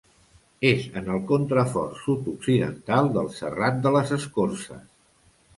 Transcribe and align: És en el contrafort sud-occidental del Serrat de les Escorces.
És 0.69 0.87
en 1.01 1.11
el 1.15 1.19
contrafort 1.31 2.01
sud-occidental 2.05 3.13
del 3.19 3.31
Serrat 3.39 3.81
de 3.85 3.93
les 3.99 4.15
Escorces. 4.21 4.85